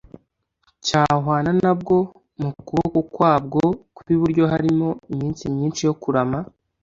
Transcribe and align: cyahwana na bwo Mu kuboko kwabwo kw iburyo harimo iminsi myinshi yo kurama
cyahwana 0.85 1.49
na 1.63 1.71
bwo 1.79 1.97
Mu 2.41 2.49
kuboko 2.67 2.99
kwabwo 3.13 3.61
kw 3.95 4.01
iburyo 4.15 4.43
harimo 4.51 4.89
iminsi 5.13 5.43
myinshi 5.53 5.81
yo 5.87 5.93
kurama 6.01 6.39